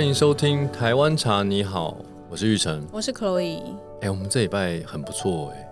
[0.00, 2.88] 欢迎收听台湾茶你好，我是玉成。
[2.90, 3.60] 我是 Chloe，
[4.00, 5.68] 哎、我们这礼拜很不错哎、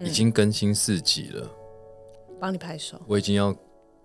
[0.00, 1.50] 已经更新四集了，
[2.40, 2.98] 帮你拍手。
[3.06, 3.54] 我已经要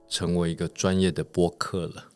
[0.10, 2.10] 成为一个专业的播客了。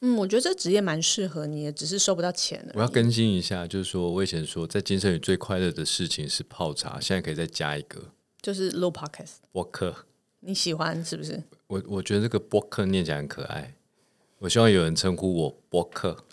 [0.00, 8.02] 嗯，我觉得这职业蛮适合你的，只是收不到钱我要更新一下，就是说我以前说在精神里最快乐的事情是泡茶，现在可以再加一个
[8.40, 9.94] 就是录 podcast，播客。
[10.40, 11.44] 你喜欢是不是？
[11.68, 13.72] 我我觉得这个播客念起来很可爱，
[14.40, 16.24] 我希望有人称呼我播客。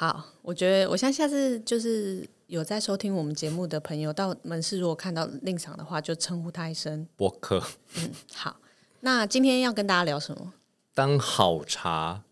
[0.00, 7.04] 好，我觉得我相信下次就是有在收听我们节目的朋友到门市，如果看到令场的话，就称呼他一声。
[7.16, 7.60] 博客，
[7.96, 8.60] 嗯好，
[9.00, 10.52] 那今天要跟大家聊什么？
[10.94, 12.22] 当好茶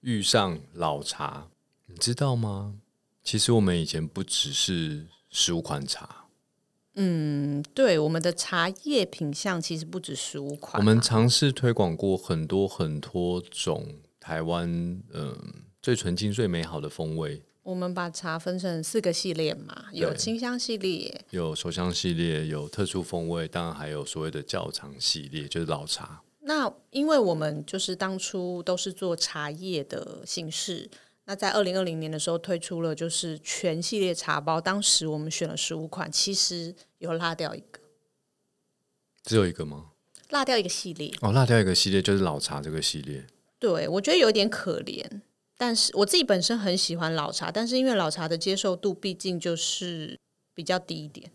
[0.00, 1.46] 遇上老茶，
[1.86, 2.74] 你知道吗？
[3.22, 6.24] 其实我们以前不只是十五款茶，
[6.96, 13.86] 嗯，对，我们的茶叶品相其实不止十五款啊，我们尝试推广过很多很多种
[14.18, 14.68] 台湾
[15.12, 15.36] 嗯、
[15.82, 26.22] 最纯净、最美好的风味，我们把茶分成四个系列嘛，有清香系列，有手香系列，有特殊风味，当然还有所谓的窖藏系列，就是老茶。
[26.42, 30.88] 那因为我们就是当初都是做茶叶的形式，
[31.24, 37.80] 那在二零二零年的时候推出了就是全系列茶包，当时我们选了十五款，其实有落掉一个，
[39.24, 39.86] 只有一个吗？
[40.30, 43.26] 落掉一个系列，哦，落掉一个系列就是老茶这个系列。
[43.58, 45.22] 对我觉得有点可怜。
[45.62, 50.18] 但是我自己本身很喜欢老茶，但是因为老茶的接受度毕竟就是
[50.56, 51.30] 比较低一点。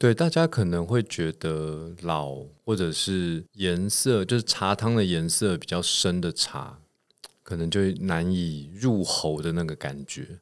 [0.00, 6.80] 对，大家可能会觉得老或者是颜色，就是茶汤的颜色比较深的茶，
[7.44, 10.40] 可能就难以入喉的那个感觉。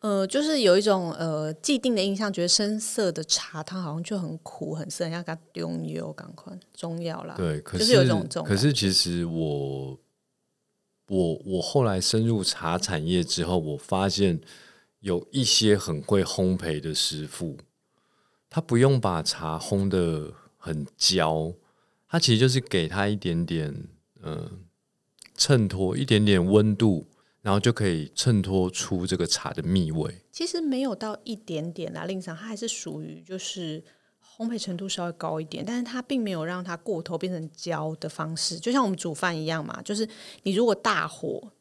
[0.00, 7.34] 呃，就是有一种呃既定的印象，觉得深色的茶汤好像就很苦很涩，要给它丢油，赶快中药啦。
[7.38, 9.98] 对，可就是有一种这种可是其实我
[11.08, 14.40] 我我后来深入茶产业之后，我发现
[15.00, 17.56] 有一些很会烘焙的师傅，
[18.50, 21.54] 他不用把茶烘的很焦，
[22.08, 23.88] 他其实就是给他一点点
[24.22, 24.50] 呃
[25.34, 27.06] 衬托一点点温度，
[27.40, 30.22] 然后就可以衬托出这个茶的蜜味。
[30.30, 33.82] 其实没有到一点点啦，令上它还是属于就是
[34.38, 40.08] 烘焙程度稍微高一点，但是它并没有让它过头变成焦的方式，就像我们煮饭一样嘛，就是
[40.44, 41.52] 你如果大火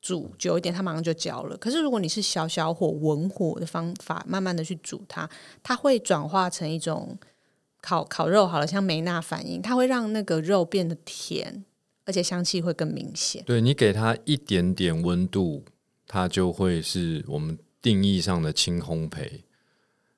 [0.00, 1.56] 煮久一点，它马上就焦了。
[1.58, 5.28] 可是如果你是小小火文火的方法，慢慢的去煮它，
[5.62, 7.18] 它会转化成一种
[7.82, 11.62] 烤烤肉好了，像梅纳反应，它会让那个肉变得甜，
[12.06, 13.44] 而且香气会更明显。
[13.44, 15.62] 对你给它一点点温度，
[16.06, 19.42] 它就会是我们定义上的轻烘焙。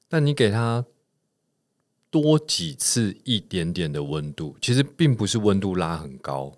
[0.08, 0.84] 但你给它
[2.22, 6.50] 多几次一点点的温度，其实并不是温度拉很高，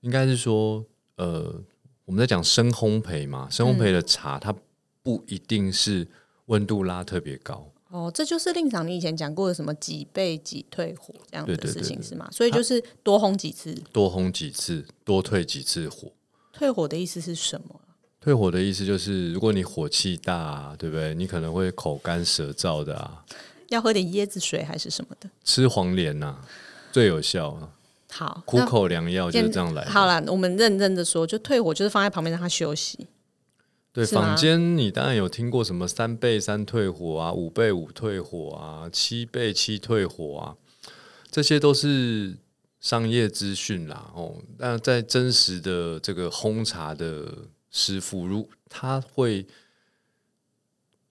[0.00, 0.82] 应该是说，
[1.16, 1.62] 呃，
[2.06, 4.54] 我们在讲深烘焙嘛，深烘焙的茶、它
[5.02, 6.08] 不一定是
[6.46, 7.70] 温度拉特别高。
[7.90, 12.26] 哦，这就是令长你以前讲过的什么几倍几退火这样的事情是吗？
[12.32, 13.74] 所以就是多烘几次。
[13.92, 16.10] 多烘几次，多退几次火。
[16.50, 17.78] 退火的意思是什么？
[18.18, 21.14] 退火的意思就是，如果你火气大、啊，对不对？
[21.14, 23.22] 你可能会口干舌燥的啊，
[23.74, 25.28] 要喝点椰子水还是什么的？
[25.44, 26.38] 吃黄连呐、
[26.90, 27.68] 最有效啊，
[28.10, 29.90] 好，苦口良药就是这样来的。
[29.90, 33.06] 好啦，我们认真的说，就退火就是放在旁边让它休息。
[33.92, 40.56] 对，坊间你当然有听过什么三倍三退火啊，五倍五退火啊，七倍七退火啊，
[41.30, 42.34] 这些都是
[42.80, 44.10] 商业资讯啦。
[44.14, 47.26] 哦，那在真实的这个烘茶的
[47.70, 49.46] 师傅，如他会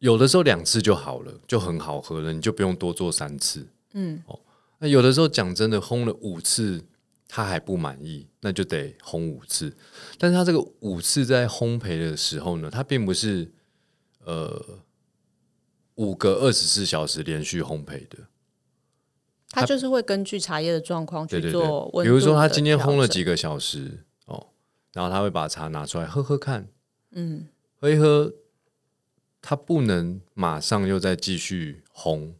[0.01, 3.67] 有的时候两次就好了，就很好喝了，你就不用多做三次。
[3.93, 4.39] 嗯，哦，
[4.79, 6.83] 那有的时候讲真的，烘了五次
[7.27, 9.71] 他还不满意，那就得烘五次。
[10.17, 13.51] 但是他这个五次在烘焙的时候呢，它并不是
[14.25, 14.59] 呃
[15.95, 18.17] 五个二十四小时连续烘焙的。
[19.51, 24.47] 它就是会根据茶叶的状况去对对对，做比如说他今天烘了几个小时哦，
[24.93, 26.67] 然后他会把茶拿出来喝喝看，
[27.11, 27.47] 嗯，
[27.79, 28.33] 喝一喝，
[29.41, 32.33] 他不能马上又再继续烘，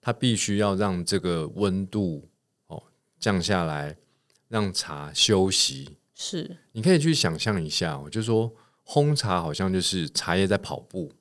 [0.00, 2.28] 它必须要让这个温度
[2.66, 2.82] 哦
[3.18, 3.96] 降下来，
[4.48, 5.96] 让茶休息。
[6.14, 8.52] 是你可以去想象一下、哦，就说
[8.84, 11.12] 烘茶好像就是茶叶在跑步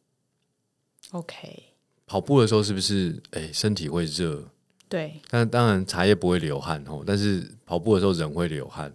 [1.12, 1.74] ，OK，
[2.06, 4.50] 跑步的时候是不是哎身体会热？
[4.90, 8.92] 对，但当然茶叶不会流汗哦，但是跑步的时候人会流汗。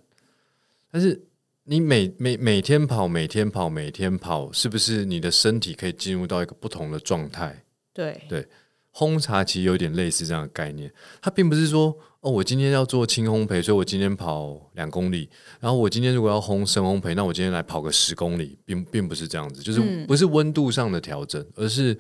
[0.91, 1.25] 但是
[1.65, 7.65] 你每每每天跑，每天跑，每天跑，是不是你的身体可以进入到一个不同的状态？
[7.93, 8.47] 对，对。
[8.93, 15.29] 烘茶其实有点类似这样的概念，它并不是说哦，我今天要做轻烘焙，所以我今天跑两公里，
[15.59, 21.99] 然后我今天如果要烘深烘焙，那我今天来跑个十公里，并并不是这样子，就是不是温度上的调整，而是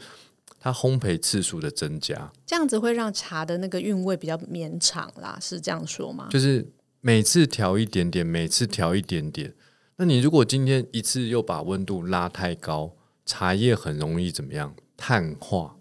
[0.60, 6.28] 它烘焙次数的增加，这样子会让茶的那个韵味比较绵长啦，是这样说吗？
[6.30, 6.64] 就是
[7.06, 9.52] 每次调一点点，每次调一点点。
[9.96, 12.96] 那你如果今天一次又把温度拉太高，
[13.26, 14.74] 茶叶很容易怎么样？
[14.96, 15.76] 碳化。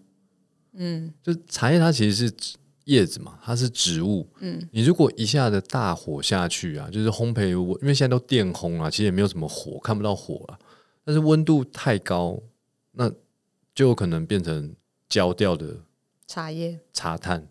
[0.73, 2.33] 嗯，就茶叶它其实是
[2.83, 4.27] 叶子嘛，它是植物。
[4.41, 10.59] 嗯，你如果一下子大火下去啊，就是烘焙，因为现在都电烘啊，其实也没有什么火，看不到火了。
[11.05, 12.37] 但是温度太高，
[12.91, 13.09] 那
[13.73, 14.75] 就有可能变成
[15.07, 15.77] 焦掉的
[16.27, 17.47] 茶叶茶炭。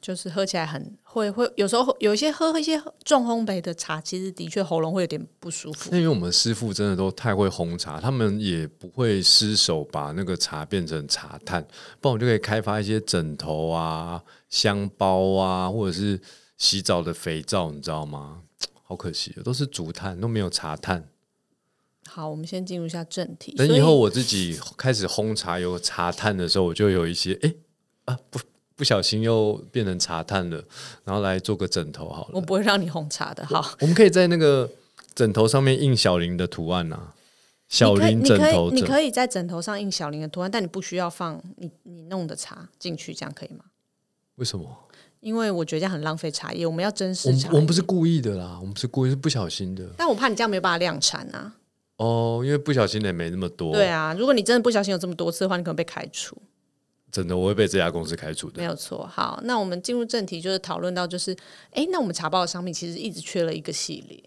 [0.00, 5.88] 就是喝起来很会会有时候有一些喝一些重烘焙的茶，其实的确喉咙会有点不舒服。
[5.90, 11.66] 那因为我们师傅真的都太会烘茶，他们也不会失手把那个茶变成茶炭，
[12.02, 16.20] 不然我就可以开发一些枕头啊、香包啊，或者是
[16.58, 18.42] 洗澡的肥皂，你知道吗？
[18.82, 21.08] 好可惜，都是竹炭，都没有茶炭。
[22.06, 23.54] 好，我们先进入一下正题。
[23.54, 27.54] 等以后我自己开始烘茶有茶炭的时候，我就有一些哎
[28.04, 28.38] 啊不。
[28.76, 30.62] 不小心又变成茶炭了，
[31.02, 32.30] 然后来做个枕头好了。
[32.34, 33.74] 我不会让你红茶的，好。
[33.80, 34.70] 我们可以在那个
[35.14, 37.14] 枕头上面印小林的图案啊，
[37.68, 38.70] 小林枕头。
[38.70, 43.64] 你可以在枕头上印小林的图案，但你不需要放你你弄的茶进去，这样可以吗？
[44.36, 44.76] 为什么？
[45.20, 46.66] 因为我觉得这样很浪费茶叶。
[46.66, 47.48] 我们要珍视茶。
[47.48, 49.84] 我们不是故意的啦，我们是故意是不小心的。
[49.96, 51.54] 但我怕你这样没有办法量产啊。
[51.96, 53.72] 哦，因为不小心的也没那么多。
[53.72, 56.36] 对啊，如果你真的不小心有这么多次的话，你可能被开除。
[57.16, 58.58] 真的，我会被这家公司开除的。
[58.58, 59.06] 没有错。
[59.06, 61.34] 好，那我们进入正题，就是讨论到，就是，
[61.70, 64.22] 哎，那我们茶包的商品其实一直缺了一个系列，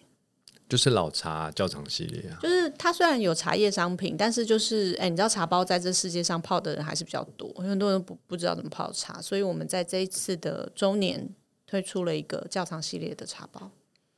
[0.68, 2.40] 就是老茶窖藏系列啊。
[2.42, 11.30] 就是它虽然有茶叶商品，但是就是，哎，你知道茶包在这世界上泡的人还是比较多，很多人不不知道怎么泡茶，所以我们在这一次的周年
[11.68, 13.70] 推出了一个窖藏系列的茶包。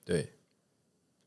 [0.05, 0.31] 对，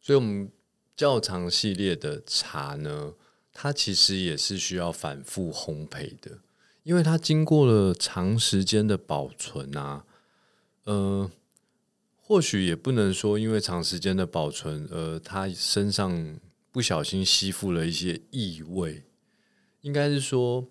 [0.01, 0.51] 所以我们
[0.97, 3.13] 窖藏系列的茶呢，
[3.53, 6.39] 它其实也是需要反复烘焙的。
[6.85, 10.05] 因为它经过了长时间的保存啊，
[10.85, 11.31] 呃，
[12.15, 16.39] 或许也不能说因为长时间的保存，呃，它身上
[16.71, 19.03] 不小心吸附了一些异味。
[19.81, 20.67] 应该是说，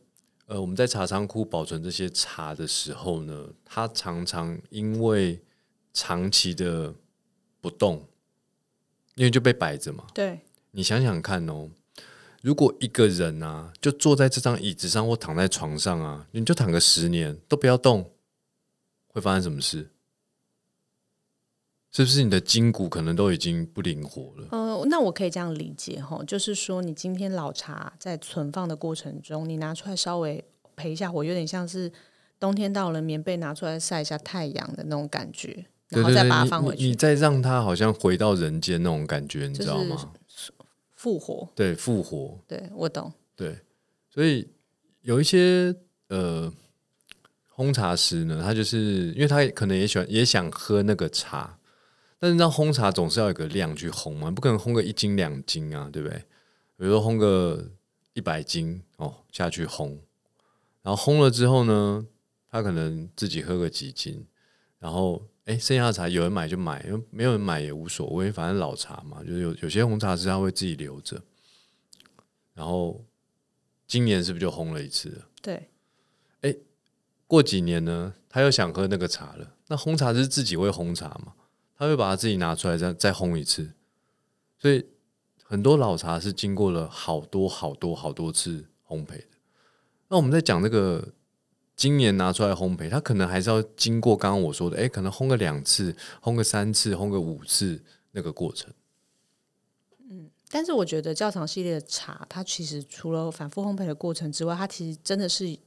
[0.45, 5.41] 呃，我们在茶仓库保存这些茶的时候呢，它常常因为
[5.93, 6.93] 长期的
[7.59, 8.07] 不动，
[9.15, 10.05] 因为就被摆着嘛。
[10.13, 11.71] 对，你想想看哦。
[12.43, 18.11] 如果一个人啊，就坐在这张椅子上或躺在床上啊，你就躺个十年都不要动，
[19.07, 19.91] 会发生什么事？
[21.93, 24.47] 是不是你的筋骨可能都已经不灵活了？
[24.51, 30.43] 呃，那我可以这样理解哈，就是说你今天老茶在存放的过程中，你拿出来稍微
[30.75, 31.89] 陪一下火，有点像是
[32.37, 40.11] 冬天到了，棉被拿出来晒一下太阳的那种感觉，然后再把它放回去，你再让它好像回到人间那种感觉，你知道吗？
[41.03, 43.59] 复活，对复活，对我懂，对，
[44.09, 44.47] 所以
[45.01, 45.75] 有一些
[46.07, 46.49] 呃
[47.53, 51.59] 烘茶师呢，他就是因为他可能也喜欢也想喝那个茶，
[52.17, 56.17] 但是那烘茶总是要有个量去烘嘛，不可能烘个一斤两斤啊，对不对？
[56.77, 57.69] 比如说烘个
[58.13, 59.97] 一百斤哦下去烘，
[60.83, 62.07] 然后烘了之后呢，
[62.49, 64.25] 他可能自己喝个几斤，
[64.79, 65.21] 然后。
[65.45, 71.21] 哎，剩下的茶有人买就买，因为没有人买也无所谓，反正老茶嘛，就是有有些红茶师他会自己留着。
[72.53, 73.03] 然后
[73.85, 75.21] 今年是不是就烘了一次？
[75.41, 75.69] 对。
[76.41, 76.55] 哎，
[77.27, 79.55] 过几年呢，他又想喝那个茶了。
[79.67, 81.33] 那红茶是自己会烘茶嘛？
[81.75, 83.73] 他会把它自己拿出来再再烘一次。
[84.57, 84.85] 所以
[85.43, 89.27] 很多老茶是经过了好多好多好多次烘焙的。
[90.07, 91.13] 那我们在讲这个。
[91.75, 98.71] 今年拿出来烘焙，它可能还是要经过刚刚我说的，哎，可能烘个两次，烘个三次，烘个五次那个过程。
[100.09, 105.57] 嗯，但是我觉得窖藏系列的茶，它其实除了反复烘焙的过程之外，它其实真的是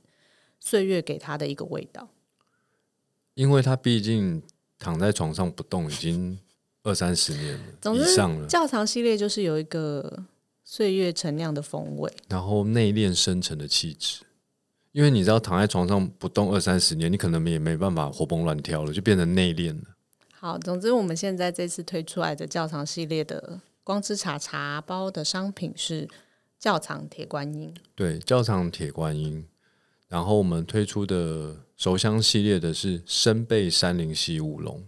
[0.61, 2.09] 岁月给它的一个味道。
[3.35, 4.43] 因为它毕竟
[4.79, 6.39] 躺在床上不动，已经
[6.85, 8.47] 二三十年了 以上了。
[8.47, 10.25] 窖藏系列就是有一个
[10.65, 14.21] 岁月陈酿的风味，然后内敛深沉的气质。
[14.97, 19.83] 因为你知道躺在床上不动二三十年，你可能也没办法活蹦乱跳了，就变成内敛了。
[20.33, 26.09] 好，总之我们现在这次推出来的窖藏系列的光之茶茶包的商品是
[26.59, 27.75] 窖藏铁观音。
[27.95, 29.47] 对，窖藏铁观音。
[30.09, 34.83] 然后我们推出的熟香系列的是深贝山林溪乌龙，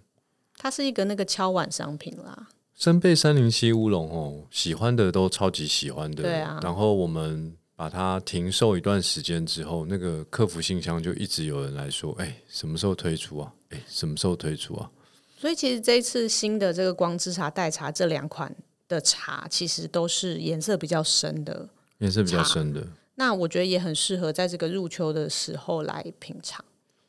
[0.57, 2.49] 它是一个那个敲碗商品啦。
[2.75, 6.23] 深贝山林溪乌龙哦，喜欢的都超级喜欢的。
[6.23, 6.59] 对啊。
[6.63, 7.58] 然后我们。
[7.79, 13.53] 把它停售一段时间之后，那个客服信箱就一直有人来说：“哎，什么时候推出啊？
[13.69, 14.91] 哎，什么时候推出啊？”
[15.39, 18.53] 所以其实这一次新的这个光之茶、代茶这两款
[18.89, 21.69] 的茶，其实都是颜色比较深的，
[21.99, 22.85] 颜色比较深的。
[23.15, 26.65] 那我觉得也很适合在这个入秋的时候来品尝。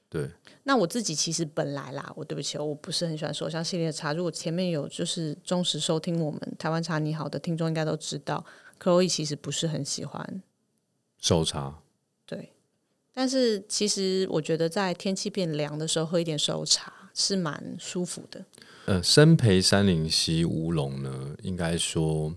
[0.07, 0.29] 对，
[0.65, 4.13] 那我自己其实本来啦，我对不起，我不是很喜欢手香系列的茶。
[4.13, 8.45] 如果前面有就是忠实收听我们台湾茶你好的听众，应该都知道
[8.79, 10.43] c o e 其实不是很喜欢
[11.19, 11.79] 手茶。
[12.25, 12.51] 对，
[13.13, 18.45] 但是其实我觉得在天气变凉的时候喝一点手茶是蛮舒服的。
[18.85, 22.33] 呃，生培山林溪乌龙呢，应该说，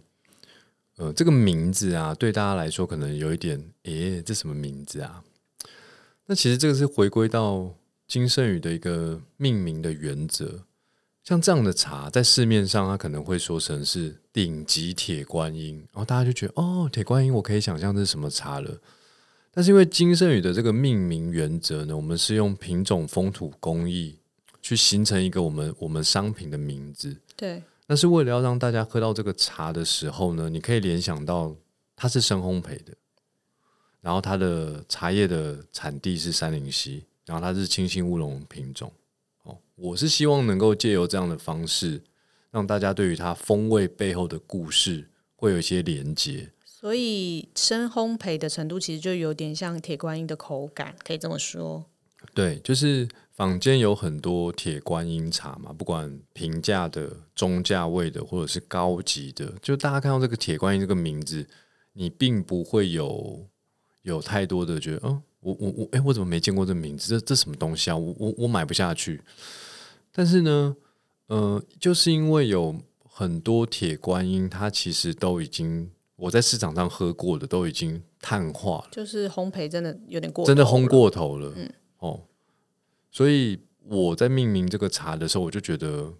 [0.96, 5.24] 呃，这个名字啊，对大家来说可能有一点，诶，这什么名字啊？
[6.26, 7.74] 那其实这个是回归到
[8.06, 10.64] 金圣宇的一个命名的原则，
[11.24, 18.78] 像这样的茶在市面上，它可能会说成是顶级铁观音，然后大家就觉得哦，铁观音我可以想象这是什么茶了。
[19.52, 24.18] 但是因为金圣宇的这个命名原则呢，我们是用品种、风土、工艺
[24.60, 27.16] 去形成一个我们我们商品的名字。
[27.36, 31.54] 对，但是为了要让大家喝到这个茶的时候呢，你可以联想到
[31.94, 32.92] 它是生烘焙的。
[34.00, 38.90] 然后它的茶叶的产地是三林溪，然后它是清新乌龙品种。
[39.42, 42.02] 哦，我是希望能够借由这样的方式，
[42.50, 46.50] 让大家对于它风味背后的故事会有一些连接。
[46.64, 51.84] 所以深烘焙的程度其实就有点像铁观音的口感，可以这么说。
[52.34, 61.46] 对，就是坊间有很多铁观音茶嘛，不管平价的、中价位的，或者是高级的，就大家看到这个铁观音这个名字，
[61.92, 63.48] 你并不会有。
[64.02, 67.08] 有太多的觉得，嗯，我我我，哎，我怎么没见过这名字？
[67.08, 67.96] 这这什么东西啊？
[67.96, 69.20] 我我我买不下去。
[70.12, 70.76] 但是呢，
[71.26, 81.52] 呃，就是因为有很多铁观音，它其实都已经我在市场上喝过的，都已经碳化了，就是烘焙真的有点过，真的烘过头了。
[81.56, 81.68] 嗯，
[81.98, 82.20] 哦，
[83.10, 83.58] 所以
[83.88, 86.12] 我在命名这个茶的时候，我就觉得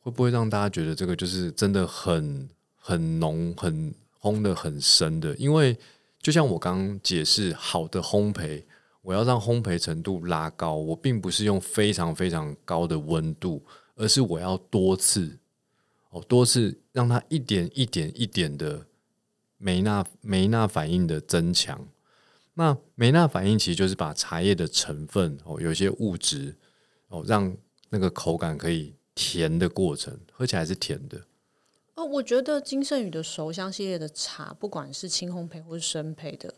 [0.00, 5.74] 会不会让大家觉得这个就是真的很很浓、很烘的很深的，因为。
[6.22, 8.62] 就像我刚刚解释，好的烘焙，
[9.02, 13.60] 我要让烘焙程度拉高，我并不是用非常非常高的温度，
[13.96, 15.36] 而是我要多次
[16.10, 18.86] 哦，多次让它一点一点一点的
[19.58, 21.88] 梅纳梅纳反应的增强。
[22.54, 26.54] 那梅纳反应其实就是把茶叶的成分哦，有些物质
[27.08, 27.52] 哦，让
[27.88, 31.20] 那个口感可以甜的过程，喝起来是甜的。
[31.94, 36.54] 哦，我觉得金圣宇的熟香系列的茶，不管是轻烘焙或是生焙的，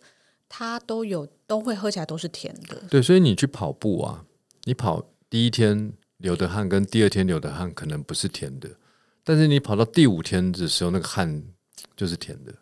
[0.48, 2.82] 它都有都会喝起来都是甜的。
[2.88, 4.24] 对，所以你去跑步啊，
[4.64, 8.70] 你跑第一天流的汗跟第二天流的汗可能不是甜的，
[9.24, 11.42] 但是你跑到第五天的时候，那个汗
[11.96, 12.54] 就是甜的。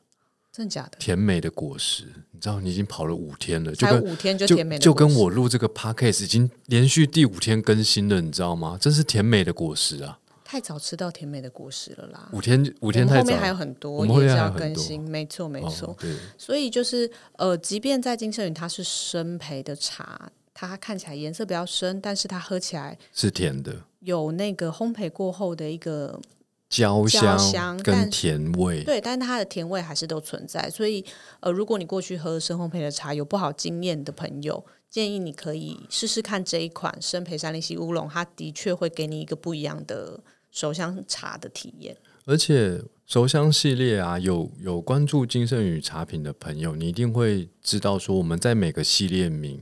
[0.50, 0.98] 真的假的？
[0.98, 8.76] 甜美的果实，你知道，你已经跑了五天了，才五天就甜美，就跟我录这个 podcast 已经连续第五天更新了，你知道吗？
[8.78, 10.18] 真是甜美的果实啊！
[10.52, 12.28] 太早吃到甜美的果实了啦！
[12.30, 15.96] 五天五天太早，后面还有很多也是要更新，没错没错。
[16.36, 26.20] 所以就是呃，即便在金圣宇它是生培的茶，它看起来颜色比较深，但是它喝起来是甜的，有那个烘焙过后的一个
[26.68, 28.84] 焦香跟甜味。
[28.84, 30.68] 对，但是它的甜味还是都存在。
[30.68, 31.02] 所以
[31.40, 34.62] 呃，如果你过去喝生烘焙的茶有不好经验的朋友。
[34.92, 40.20] 建议你可以试试看这一款生培山林溪乌龙，它的确会给你一个不一样的
[40.52, 41.96] 手香茶的体验。
[42.24, 49.60] 而且手香系列啊，有有关注金圣宇茶品的朋友，你一定会知道说，我们在每个系列名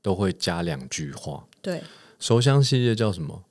[0.00, 1.48] 都会加两句话。
[1.60, 1.82] 对，
[2.20, 3.42] 手香系列叫什么？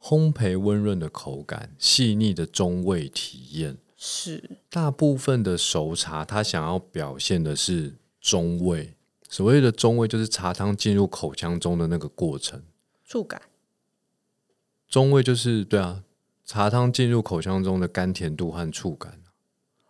[0.00, 3.76] 烘焙温润的口感，细腻的中味体验。
[3.96, 8.94] 是，大部分的熟茶，它想要表现的是中味。
[9.28, 12.62] 所谓的中味，就是茶汤进入口腔中的那个过程，
[13.04, 13.42] 触感。
[14.88, 16.04] 中味就是对啊，
[16.48, 19.20] 茶汤进入口腔中的甘甜度和触感。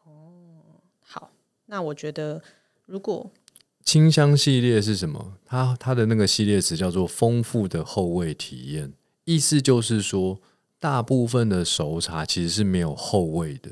[0.02, 1.30] 哦，好，
[1.66, 2.42] 那我觉得
[2.84, 3.30] 如果
[3.84, 5.38] 清香系列是什么？
[5.46, 10.40] 它它的那个系列词叫做丰富的后味体验，意思就是说，
[10.80, 13.70] 大部分的熟茶其实是没有后味的，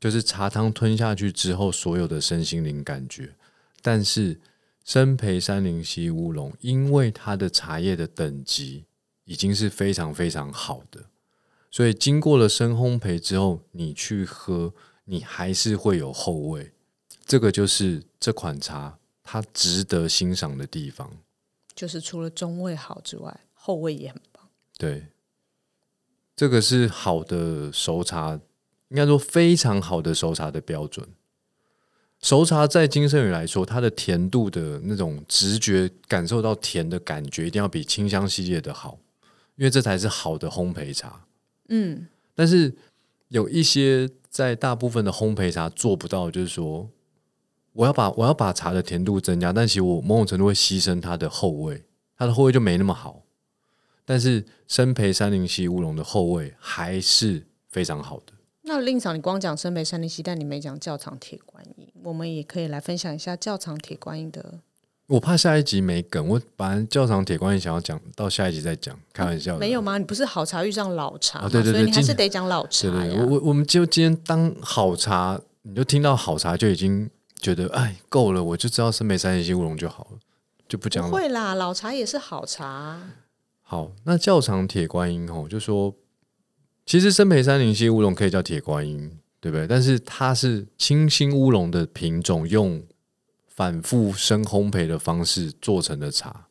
[0.00, 3.36] 就是茶汤吞下去之后，所有的身心灵感觉，
[3.80, 4.40] 但是。
[4.82, 8.86] 生培山林溪乌龙，因为它的茶叶的等级
[9.24, 11.04] 已经是非常非常好的，
[11.70, 14.74] 所以经过了深烘焙之后，你去喝，
[15.04, 16.72] 你还是会有后味。
[17.24, 21.08] 这个就是这款茶它值得欣赏的地方，
[21.76, 24.48] 就是除了中味好之外，后味也很棒。
[24.76, 25.06] 对，
[26.34, 28.40] 这个是好的熟茶，
[28.88, 31.06] 应该说非常好的熟茶的标准。
[32.20, 38.98] 熟茶在金圣宇来说，它的甜度的那种直觉感受到甜的感觉，一定要比清香系列的好，
[39.54, 41.24] 因为这才是好的烘焙茶。
[41.70, 42.74] 嗯，但是
[43.28, 46.90] 有一些在大部分的烘焙茶做不到，就是说，
[47.72, 51.84] 我要把我要把茶的甜度增加，但其实我某种程度会牺牲它的后味，
[52.16, 53.22] 它的后味就没那么好。
[54.04, 58.32] 但是生培三零七乌龙的后味还是非常好的。
[58.62, 64.60] 那令嫂，你光讲生培三零七，但你没讲窖藏铁观音，我们也可以来分享一下窖藏铁观音的。
[65.10, 69.58] 我怕下一集没梗，我本来窖藏铁观音想要讲到下一集再讲，开玩笑的。
[69.58, 69.98] 没有吗？
[69.98, 73.20] 你不是好茶遇上老茶对对对所以你还是得讲老茶对对，呀。
[73.20, 80.18] 我我我们就今天当好茶，你就听到好茶就已经觉得哎够了，我就知道生梅三零七乌龙就好了，
[80.68, 81.10] 就不讲了。
[81.10, 83.10] 会啦，老茶也是好茶啊。
[83.62, 85.92] 好，那窖藏铁观音哦，就说
[86.86, 89.66] 其实生培三零七乌龙可以叫铁观音，对不对？
[89.66, 92.80] 但是它是清新乌龙的品种，用
[93.50, 96.46] 反复深烘焙的方式做成的茶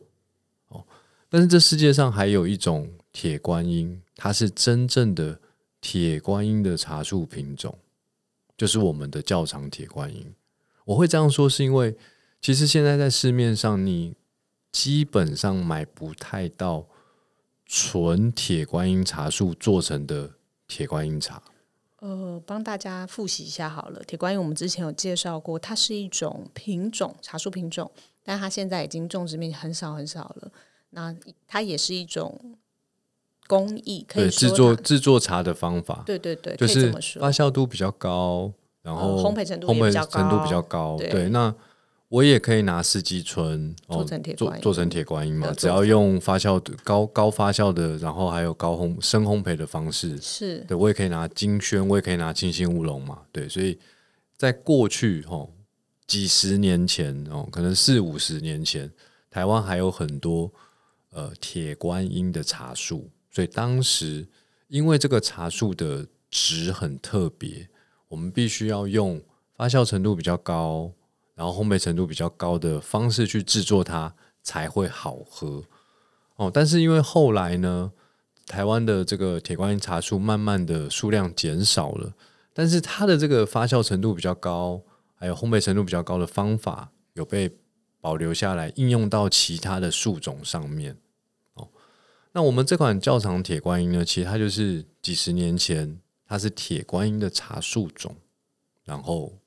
[0.68, 0.86] 哦。
[1.30, 5.40] 但是这世界上还有一种铁观音，它是真正的
[5.82, 7.78] 铁观音的茶树品种，
[8.58, 10.34] 就是我们的窖藏铁观音。
[10.86, 11.96] 我会这样说，是因为
[12.42, 14.16] 其实现在在市面上，你
[14.72, 16.88] 基本上买不太到
[17.66, 20.32] 纯铁观音茶树做成的
[20.68, 21.42] 铁观音茶。
[22.00, 24.02] 呃，帮大家复习一下好了。
[24.06, 27.92] 铁观音我们之前有介绍过，它是一种品种茶树品种，
[28.24, 30.52] 但它现在已经种植面积很少很少了。
[30.92, 31.16] 那
[31.48, 32.58] 它也是一种
[33.48, 37.30] 工艺，可以，制作制作茶的方法，对对对，就是发。
[37.32, 38.52] 酵度比较高，
[38.82, 40.98] 然后呃烘焙程度烘焙也比较程度比高较高。
[40.98, 41.54] 对对，那
[42.10, 50.58] 我也可以拿四季春做成铁做做成铁观音嘛，只要用发酵的高高发酵的，然后还有高烘深烘焙的方式，是。
[50.68, 53.20] 对我也可以拿金萱，我也可以拿清新乌龙嘛。
[53.32, 53.78] 对，所以
[54.36, 55.48] 在过去哦
[56.08, 58.92] 几十年前哦，可能四五十年前，
[59.30, 60.52] 台湾还有很多
[61.12, 64.28] 呃铁观音的茶树，所以当时
[64.68, 67.70] 因为这个茶树的质很特别，
[68.08, 69.22] 我们必须要用
[69.56, 70.92] 发酵程度比较高，
[71.40, 75.64] 然后烘焙程度比较高的方式去制作它，才会好喝。
[76.36, 77.94] 哦，但是因为后来呢，
[78.46, 82.14] 台湾的这个铁观音茶树慢慢的数量减少了，
[82.54, 84.82] 但是它的这个发酵程度比较高，
[85.16, 87.50] 还有烘焙程度比较高的方法有被
[88.02, 90.98] 保留下来，应用到其他的树种上面。
[91.54, 91.70] 哦，
[92.34, 98.18] 那我们这款窖藏铁观音呢，其实它就是几十年前它是铁观音的茶树种，
[98.84, 99.39] 然后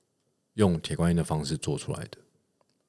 [0.54, 2.18] 用铁观音的方式做出来的，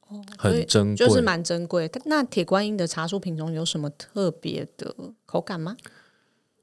[0.07, 1.89] 哦很珍贵，就是蛮珍贵。
[2.05, 4.95] 那铁观音的茶树品种有什么特别的
[5.25, 5.77] 口感吗？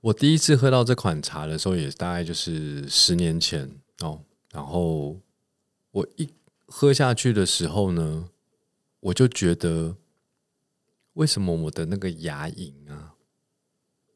[0.02, 4.20] 我第一次喝到这款茶的时候，也大概就是十年前哦。
[4.50, 5.16] 然后
[5.90, 6.28] 我一
[6.66, 8.28] 喝下去的时候呢，
[9.00, 9.96] 我就觉得，
[11.14, 13.14] 为什么我的那个牙龈啊，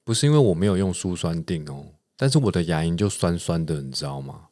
[0.05, 4.49] 不是因为我没有用苏酸定哦，但是我的牙龈就酸酸的，你知道吗？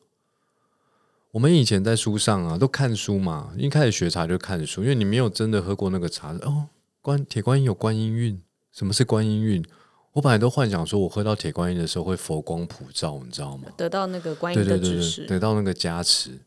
[1.32, 6.68] 我们以前在书上啊，都看书嘛，一开始学茶就看书，因为你没有真的喝过那个茶哦。
[7.00, 8.40] 观铁观音有观音韵，
[8.70, 9.64] 什么是观音韵？
[10.12, 13.68] 我本来都幻想说，我喝到铁观音的时候会佛光普照，你知道吗？
[13.78, 16.38] 得到那个观音对对对得到那个加持。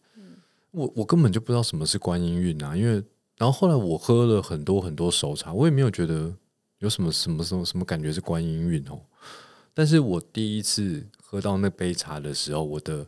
[0.69, 3.03] 我我根本就不知道什么是观音韵啊，因为
[3.37, 6.31] 然后后来我喝了很多很多熟茶，我也没有觉得
[6.77, 9.01] 有什么什么什么什么感觉是观音韵哦。
[9.73, 13.07] 但是我第一次喝到那杯茶的时候，我的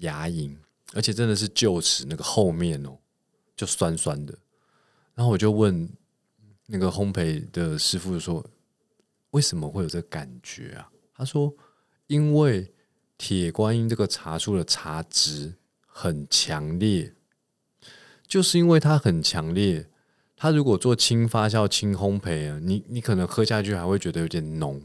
[0.00, 0.54] 牙龈，
[0.94, 2.98] 而且真的是臼齿那个后面哦，
[3.56, 4.36] 就酸酸的。
[5.14, 5.88] 然后我就问
[6.66, 8.44] 那个烘焙的师傅说
[9.32, 11.52] ：“为什么会有这个感觉啊？”他说
[12.06, 12.72] ：“因为
[13.16, 15.54] 铁观音这个茶树的茶质
[15.86, 17.12] 很强烈，
[18.26, 19.90] 就是因为它很强烈，
[20.36, 24.80] 它如果做轻发酵、轻烘焙啊，你你可能喝下去还会觉得有点浓，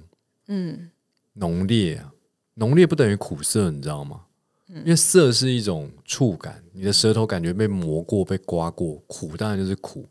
[0.48, 0.90] 嗯，
[1.34, 2.12] 浓烈啊，
[2.56, 4.26] 浓烈不等于苦涩，你知道吗？
[4.68, 10.08] 因为涩是一种触感，你的舌头感觉被磨过、被刮过，苦当然就是苦。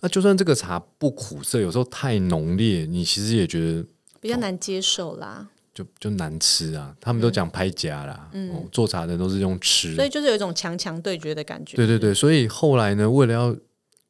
[0.00, 3.86] 那就算这个茶不苦涩，有时候太浓烈，你其实也觉得
[4.20, 5.48] 比较难接受啦。
[5.72, 6.94] 就就难吃啊。
[7.00, 11.76] 他们都讲拍夹啦，哦，做茶的都是用吃，所以就是有一种强强对决的感觉。
[11.76, 13.56] 对对对，所以后来呢，为了要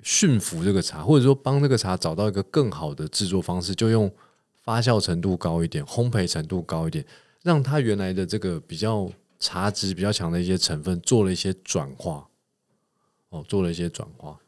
[0.02, 4.12] 驯服这个茶，或者说帮这个茶找到一个更好的制作方式，就用
[4.62, 7.04] 发酵程度高一点、烘焙程度高一点，
[7.42, 9.09] 让它原来的这个比较
[9.44, 12.30] 茶质比较强的一些成分做了一些转化。
[13.28, 14.40] 哦，做了一些转化。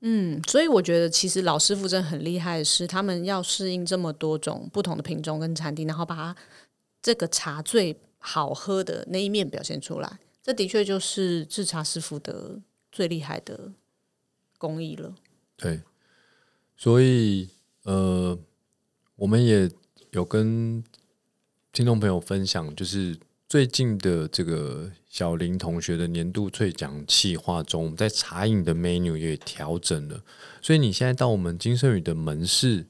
[0.00, 6.36] 嗯，所以我觉得其实老师傅真的很厉害的是，他们要适应这么多种不同的品种跟产地，然后把它
[7.00, 10.18] 这个茶最好喝的那一面表现出来。
[10.42, 12.60] 这的确就是制茶师傅的
[12.90, 13.72] 最厉害的
[14.58, 15.14] 工艺了。
[15.56, 15.82] 对，
[16.76, 17.48] 所以
[17.84, 18.36] 呃，
[19.14, 19.70] 我们也
[20.10, 20.82] 有跟
[21.72, 23.16] 听众朋友分享，就是
[23.52, 30.22] 最近的这个小林同学的年度最奖企划中，我们在茶饮的 menu 也调整了，
[30.62, 32.86] 所以你现在到我们金圣宇的门市，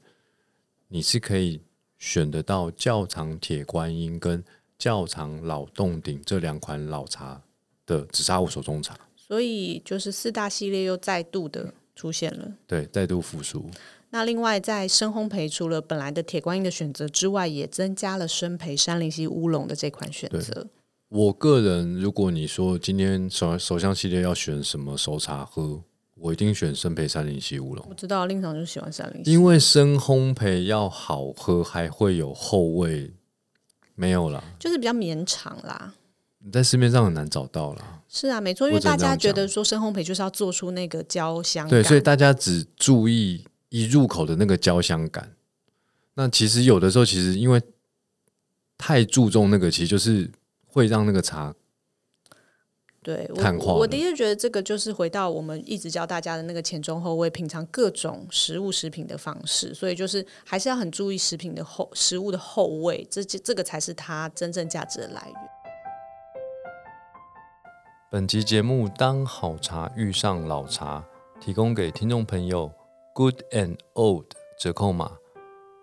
[0.87, 1.59] 你是可以
[1.97, 4.41] 选得到窖藏铁观音跟
[4.79, 7.41] 窖藏老洞顶这两款老茶
[7.85, 12.53] 的紫砂壶手中茶，所以就是四大系列又再度的出现了。
[12.65, 13.69] 对，再度复苏。
[14.13, 20.67] 那另外，在深烘焙除了本来的铁观音的选择之外，也增加了深焙山林溪乌龙的这款选择。
[21.09, 25.81] 我个人，如果你说今天首首相系列要选什么熟茶喝，
[26.13, 27.83] 我一定选生焙山林溪乌龙。
[27.89, 33.11] 我知道令长就喜欢山林溪，因为深烘焙要好喝，还会有后味，
[33.95, 35.95] 没有啦，就是比较绵长啦。
[36.37, 38.01] 你在市面上很难找到啦。
[38.07, 45.33] 是啊，没错，因为大家觉得说深烘焙就是要做出那个焦香对，所以大家只注意一入口的那个焦香感。
[46.13, 47.59] 那其实有的时候，其实因为
[48.77, 50.29] 太注重那个，其实就是
[50.67, 51.55] 会让那个茶
[53.01, 65.35] 对碳化我我的确觉得这个就是回到我们一直教大家的那个前中后味品尝各种食物食品的方式，所以就是还是要很注意食品的后食物的后味，这这这个才是它真正价值的来源。
[68.11, 71.03] 本集节目《当好茶遇上老茶》
[71.43, 72.71] 提供给听众朋友
[73.15, 74.25] Good and Old
[74.57, 75.19] 折扣码，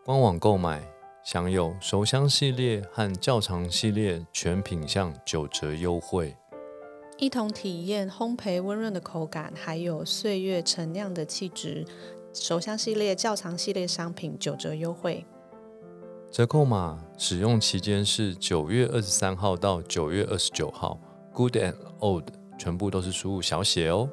[0.04, 6.36] 官网购买享有熟香系列和较长系列全品项九折优惠。
[7.18, 11.86] 一同体验烘焙温润的口感，还有岁月陈酿的气质。
[12.32, 15.24] 熟香系列、较长系列商品九折优惠。
[16.32, 20.98] 折扣码使用期间是九月二十三号到九月二十九号
[21.32, 22.24] ，Good and Old
[22.58, 24.10] 全部都是输入小写哦。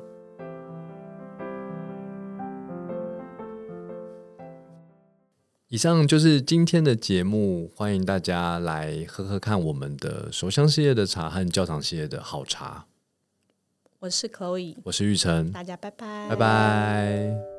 [5.70, 12.86] 以上就是今天的节目，欢迎大家来喝喝看我们的手香系列的茶和教堂系列的好茶。
[14.00, 17.57] 我是 Chloe，我是玉成，大家拜拜，拜拜。